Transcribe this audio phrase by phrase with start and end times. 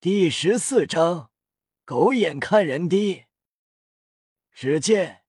[0.00, 1.32] 第十四章，
[1.84, 3.24] 狗眼看人低。
[4.52, 5.24] 只见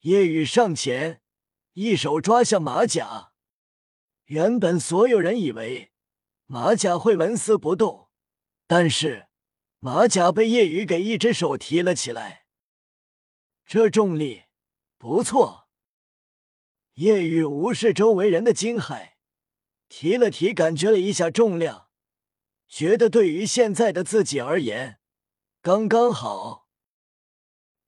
[0.00, 1.22] 叶雨上前，
[1.72, 3.32] 一手抓向马甲。
[4.26, 5.92] 原本所有人以为
[6.44, 8.10] 马甲会纹丝不动，
[8.66, 9.28] 但是
[9.78, 12.44] 马甲被夜雨给一只手提了起来。
[13.64, 14.42] 这重力
[14.98, 15.70] 不错。
[16.96, 19.12] 夜雨无视周围人的惊骇，
[19.88, 21.81] 提了提，感觉了一下重量。
[22.72, 24.98] 觉得对于现在的自己而言，
[25.60, 26.68] 刚刚好。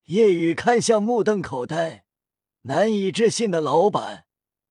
[0.04, 2.04] 叶雨看向目瞪口呆、
[2.64, 4.26] 难以置信的老板，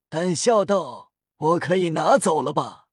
[0.09, 2.85] 淡笑道：“我可以拿走了吧？”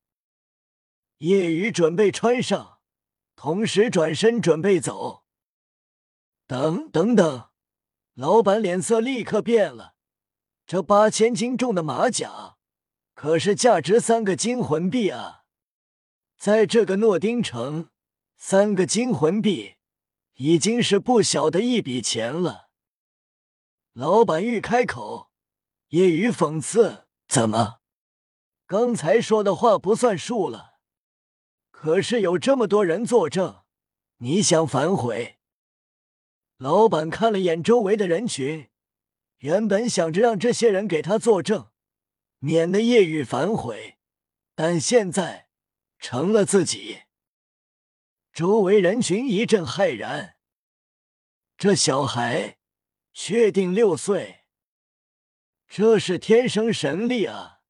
[1.21, 2.79] 叶雨准备穿上，
[3.37, 5.25] 同时转身准备走。
[6.47, 7.51] 等等等，
[8.15, 9.95] 老板脸色立刻变了。
[10.67, 12.57] 这八千斤重的马甲，
[13.13, 15.40] 可是价值三个金魂币啊！
[16.41, 17.91] 在这个诺丁城，
[18.39, 19.75] 三个金魂币
[20.37, 22.71] 已经是不小的一笔钱了。
[23.93, 25.31] 老板欲开口，
[25.89, 27.81] 叶雨讽刺：“怎么，
[28.67, 30.79] 刚才说的话不算数了？
[31.71, 33.61] 可是有这么多人作证，
[34.21, 35.37] 你想反悔？”
[36.57, 38.71] 老板看了眼周围的人群，
[39.41, 41.69] 原本想着让这些人给他作证，
[42.39, 43.99] 免得叶雨反悔，
[44.55, 45.50] 但现在。
[46.01, 47.03] 成了自己，
[48.33, 50.37] 周围人群一阵骇然。
[51.59, 52.59] 这小孩
[53.13, 54.47] 确定六岁，
[55.69, 57.61] 这是天生神力啊！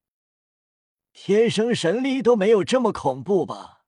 [1.11, 3.85] 天生神力都没有这么恐怖吧？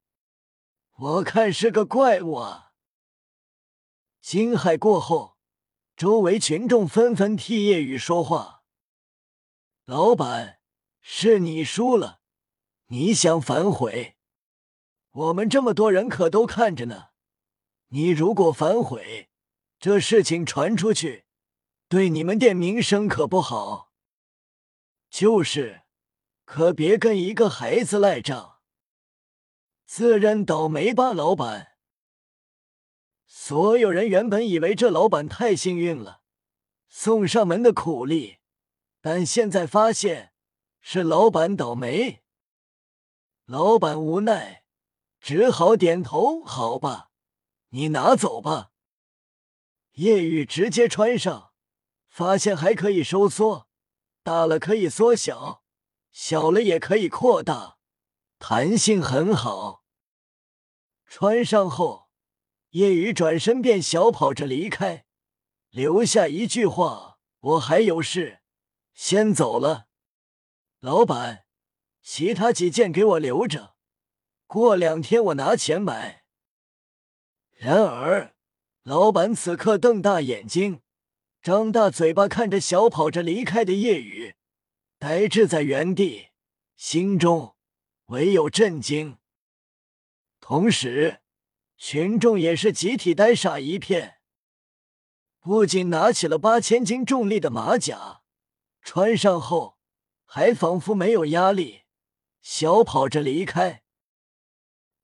[0.98, 2.74] 我看是个怪物啊！
[4.20, 5.38] 惊骇过后，
[5.96, 8.66] 周围群众纷纷替叶雨说话。
[9.86, 10.60] 老板，
[11.00, 12.20] 是你输了，
[12.88, 14.18] 你想反悔？
[15.14, 17.09] 我们这么多人可都看着呢，
[17.89, 19.30] 你如果反悔，
[19.80, 21.25] 这事情传出去，
[21.88, 23.91] 对你们店名声可不好。
[25.12, 25.84] 就是，
[26.46, 28.57] 可别跟一个孩子赖账。
[29.85, 31.73] 自认倒霉吧，老板。
[33.28, 36.22] 所有人原本以为这老板太幸运了，
[36.88, 38.40] 送上门的苦力，
[39.00, 40.34] 但现在发现
[40.81, 42.23] 是老板倒霉。
[43.46, 44.62] 老板无奈。
[45.23, 47.09] 只好点头，好吧，
[47.69, 48.73] 你拿走吧。
[49.94, 51.53] 叶雨直接穿上，
[52.09, 53.69] 发现还可以收缩，
[54.22, 55.63] 大了可以缩小，
[56.11, 57.78] 小了也可以扩大，
[58.38, 59.85] 弹性很好。
[61.06, 62.09] 穿上后，
[62.72, 65.05] 叶雨转身便小跑着离开，
[65.69, 68.41] 留下一句话：“我还有事，
[68.94, 69.88] 先走了。”
[70.81, 71.45] 老板，
[72.01, 73.72] 其他几件给我留着。
[74.53, 76.25] 过两天我拿钱买。
[77.53, 78.36] 然而，
[78.84, 80.84] 老板此刻瞪大眼睛，
[81.41, 84.36] 张大嘴巴看着小跑着离开的叶雨，
[85.00, 86.28] 呆滞在原地，
[86.75, 87.56] 心中
[88.09, 89.18] 唯有震惊。
[90.40, 91.22] 同时，
[91.75, 94.18] 群众也是集体呆傻一片。
[95.40, 98.22] 不仅拿起了八千斤重力的马甲，
[98.84, 99.80] 穿上后
[100.25, 101.85] 还仿佛没有压力，
[102.44, 103.83] 小跑着离开。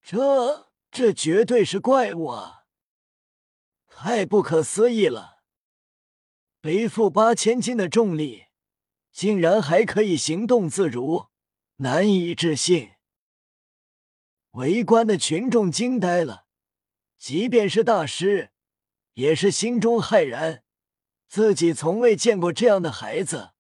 [0.02, 2.66] 这这绝对是怪物啊！
[3.88, 5.44] 太不可思议了！
[6.62, 8.46] 背负八千斤的重力，
[9.12, 11.28] 竟然还可以行动自如，
[11.78, 12.94] 难以置信。
[14.52, 16.48] 围观的群众惊呆了，
[17.18, 18.52] 即便是大师，
[19.14, 20.64] 也是心中骇然。
[21.28, 23.52] 自己从未见过这样的孩子，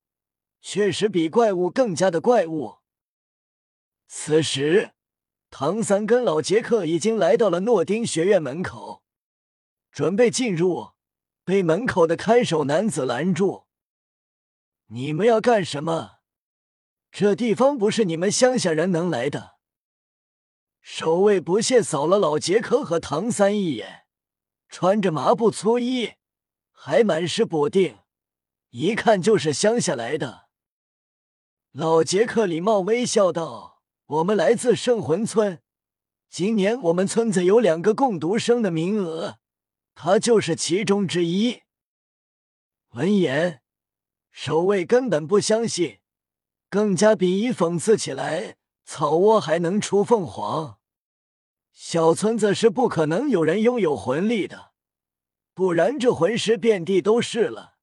[0.62, 2.80] 确实比怪物更加的怪物。
[4.08, 4.96] 此时。
[5.52, 9.04] 唐三跟老杰克已经来到了诺丁学院门口，
[9.92, 10.92] 准备进入，
[11.44, 13.66] 被门口的看守男子拦住
[14.88, 16.20] ：“你们要干什么？
[17.12, 19.58] 这地方不是你们乡下人能来的。”
[20.82, 24.06] 守卫不屑扫了老杰克和唐三一眼，
[24.70, 26.14] 穿着麻布粗衣，
[26.72, 27.98] 还满是补丁，
[28.70, 30.48] 一看就是乡下来的。
[31.72, 33.69] 老杰克礼貌微笑道。
[34.10, 35.62] 我们来自圣魂村，
[36.32, 39.38] 今年我们村子有两个共读生的名额，
[39.94, 41.62] 他就是其中之一。
[42.94, 43.62] 闻言，
[44.32, 46.00] 守卫根本不相信，
[46.72, 50.80] 更加鄙夷讽刺起来：“草窝还能出凤凰？
[51.72, 54.72] 小村子是不可能有人拥有魂力的，
[55.54, 57.76] 不然这魂师遍地都是了。”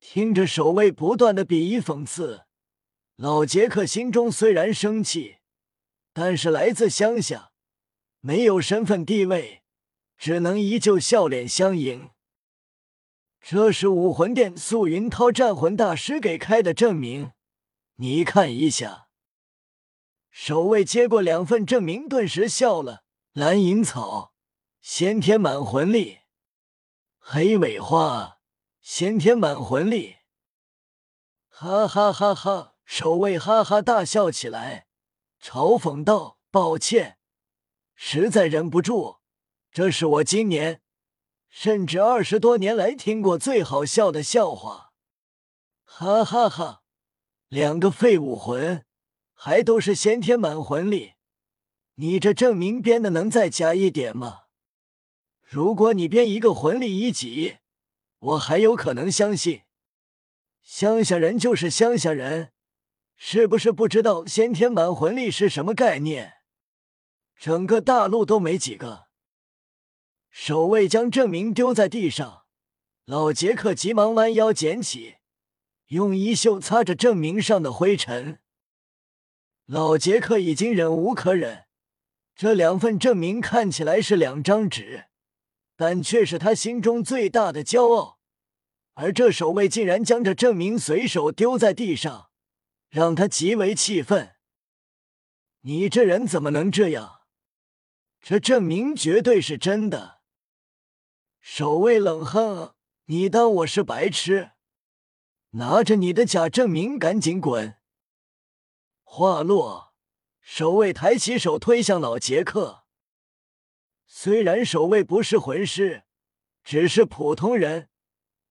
[0.00, 2.47] 听着守卫不断的鄙夷讽刺。
[3.18, 5.38] 老杰克心中虽然生气，
[6.12, 7.50] 但是来自乡下，
[8.20, 9.64] 没有身份地位，
[10.16, 12.10] 只能依旧笑脸相迎。
[13.40, 17.32] 这是武魂殿素云涛战魂大师给开的证明，
[17.96, 19.08] 你看一下。
[20.30, 23.02] 守卫接过两份证明，顿时笑了。
[23.32, 24.32] 蓝银草，
[24.80, 26.20] 先天满魂力；
[27.18, 28.38] 黑尾花，
[28.80, 30.18] 先天满魂力。
[31.48, 32.76] 哈哈哈哈！
[32.88, 34.86] 守卫哈哈大笑起来，
[35.42, 37.18] 嘲讽道：“抱歉，
[37.94, 39.18] 实在忍不住，
[39.70, 40.80] 这是我今年。”
[41.50, 44.94] 甚至二十多年来听过最好笑的笑话，
[45.84, 46.82] 哈哈哈！
[47.48, 48.86] 两个废武魂，
[49.34, 51.12] 还都是先天满魂力，
[51.96, 54.44] 你这证明编的能再假一点吗？
[55.42, 57.58] 如果你编一个魂力一级，
[58.18, 59.64] 我还有可能相信。
[60.62, 62.52] 乡下人就是乡下人，
[63.20, 66.34] 是不是不知道先天满魂力是什么概念？
[67.36, 69.08] 整个大陆都没几个。
[70.30, 72.44] 守卫将证明丢在地上，
[73.04, 75.16] 老杰克急忙弯腰捡起，
[75.88, 78.38] 用衣袖擦着证明上的灰尘。
[79.66, 81.64] 老杰克已经忍无可忍，
[82.36, 85.06] 这两份证明看起来是两张纸，
[85.76, 88.20] 但却是他心中最大的骄傲。
[88.94, 92.27] 而这守卫竟然将这证明随手丢在地上，
[92.88, 94.36] 让他极为气愤。
[95.60, 97.20] 你这人怎么能这样？
[98.20, 100.20] 这证明绝对是真的。
[101.40, 102.74] 守卫冷哼
[103.06, 104.52] ：“你当我是白痴？
[105.50, 107.78] 拿着你的假证明，赶紧滚！”
[109.02, 109.94] 话落，
[110.40, 112.84] 守卫抬起手推向老杰克。
[114.06, 116.04] 虽然守卫不是魂师，
[116.64, 117.88] 只是普通人，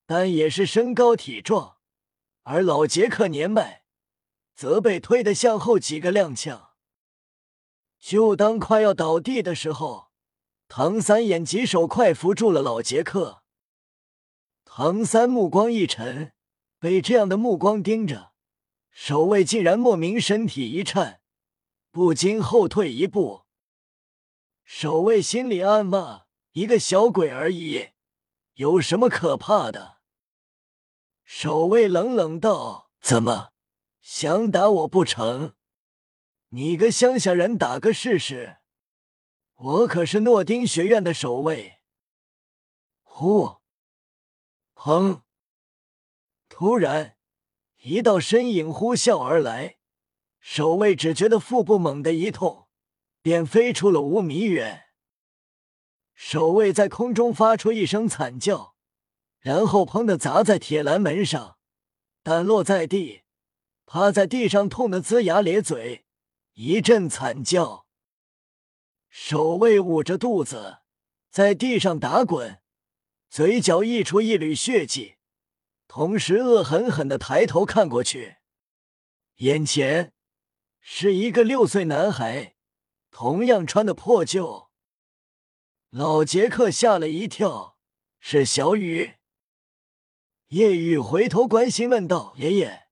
[0.05, 1.77] 但也是身高体壮，
[2.43, 3.83] 而老杰克年迈，
[4.57, 6.71] 则被推得向后几个踉跄。
[7.99, 10.07] 就当快要倒地的时候。
[10.69, 13.41] 唐三眼疾手快扶住了老杰克。
[14.65, 16.33] 唐三目光一沉，
[16.77, 18.33] 被这样的目光盯着，
[18.91, 21.21] 守卫竟然莫名身体一颤，
[21.89, 23.45] 不禁后退一步。
[24.65, 27.91] 守卫心里暗骂：一个小鬼而已，
[28.55, 29.99] 有什么可怕的？
[31.23, 33.53] 守卫冷冷道：“怎么
[34.09, 35.53] 想打我不成？
[36.51, 38.59] 你个乡下人，打个试试。”
[39.55, 41.81] 我可是诺丁学院的守卫。
[43.03, 43.57] 呼！
[44.73, 45.23] 砰！
[46.47, 47.17] 突然，
[47.81, 49.75] 一道身影呼啸而来，
[50.39, 52.69] 守卫只觉得腹部猛地一痛，
[53.21, 54.85] 便飞出了五米远。
[56.13, 58.73] 守卫在空中发出一声惨叫，
[59.39, 61.57] 然后砰的砸在铁栏门上，
[62.23, 63.23] 但落在地，
[63.87, 66.05] 趴在地上痛得龇牙咧嘴，
[66.55, 67.87] 一阵惨叫。
[69.07, 70.79] 守卫捂着肚子，
[71.31, 72.61] 在地上打滚，
[73.29, 75.15] 嘴角溢出一缕血迹，
[75.87, 78.35] 同时恶狠狠的抬头看过去，
[79.37, 80.11] 眼前
[80.81, 82.55] 是一个六岁男孩，
[83.09, 84.69] 同样穿的破旧。
[85.91, 87.77] 老杰克吓了一跳，
[88.19, 89.13] 是小雨。
[90.49, 92.86] 叶雨回头关心问道：“爷爷，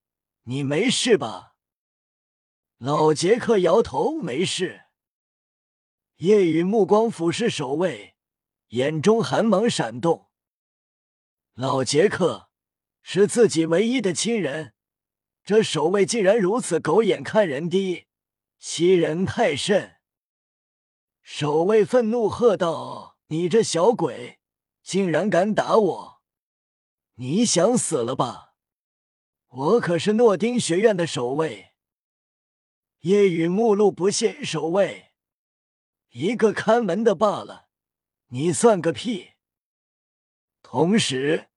[0.46, 1.54] 你没事吧？”
[2.78, 4.86] 老杰克摇头：“没事。”
[6.18, 8.16] 夜雨目光俯视守卫，
[8.70, 10.30] 眼中寒芒闪动。
[11.54, 12.50] 老杰克
[13.02, 14.74] 是自己唯一的亲人，
[15.44, 18.08] 这守卫竟然如此狗眼看人低，
[18.58, 19.98] 欺人太甚！
[21.22, 24.40] 守卫愤怒喝道：“你这小鬼，
[24.82, 26.22] 竟然敢打我！
[27.16, 28.55] 你想死了吧？
[29.58, 31.72] 我可是诺丁学院的守卫。”
[33.02, 35.14] 夜雨目露不屑：“守卫。”
[36.12, 37.68] 一个看门的罢了，
[38.28, 39.32] 你算个屁！
[40.62, 41.48] 同时，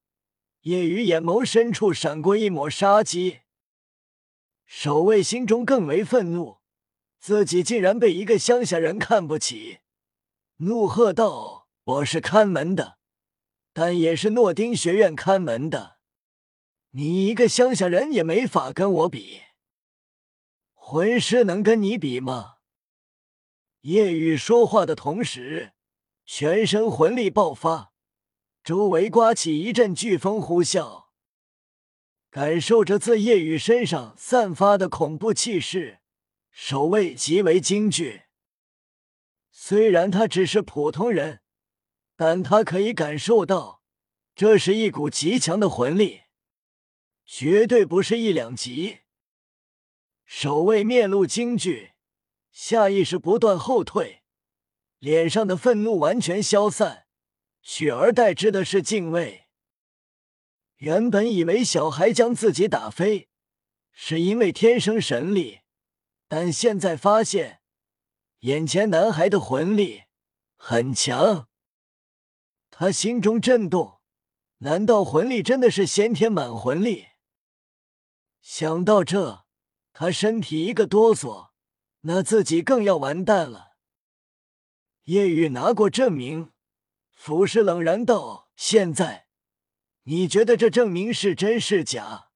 [0.60, 3.40] 夜雨眼眸深处闪过一抹杀机。
[4.64, 6.58] 守卫心中更为愤怒，
[7.18, 9.78] 自己竟然被一个乡下人看不起，
[10.58, 12.98] 怒喝道：“我是看门的，
[13.72, 15.97] 但也是诺丁学院看门的，
[16.90, 19.42] 你一个乡下人也没法跟我比。
[20.74, 22.56] 魂师能跟你比吗？”
[23.82, 25.72] 夜雨说话的同时，
[26.24, 27.92] 全身魂力爆发，
[28.64, 31.06] 周围刮起一阵飓风呼啸。
[32.30, 36.00] 感受着自夜雨身上散发的恐怖气势，
[36.50, 38.22] 守卫极为惊惧。
[39.50, 41.40] 虽然他只是普通人，
[42.16, 43.82] 但他可以感受到，
[44.34, 46.22] 这是一股极强的魂力，
[47.30, 49.00] 绝对不是一两级。
[50.24, 51.92] 守卫面露惊惧。
[52.50, 54.22] 下意识不断后退，
[54.98, 57.06] 脸上的愤怒完全消散，
[57.62, 59.44] 取而代之的是敬畏。
[60.78, 63.28] 原本以为小孩将自己打飞，
[63.92, 65.60] 是因为天生神力，
[66.26, 67.60] 但现在发现，
[68.40, 70.04] 眼前男孩的魂力
[70.56, 71.48] 很强。
[72.70, 74.00] 他心中震动，
[74.58, 77.06] 难道魂力真的是先天满魂力？
[78.40, 79.44] 想到这，
[79.92, 81.50] 他身体一个哆嗦，
[82.02, 83.72] 那自己更要完蛋了。
[85.04, 86.52] 叶雨拿过证明，
[87.10, 89.28] 俯视冷然道：“现在，
[90.02, 92.27] 你觉得这证明是真是假？”